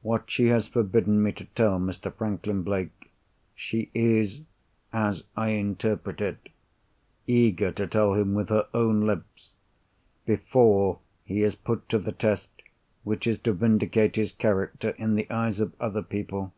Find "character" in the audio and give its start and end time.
14.32-14.94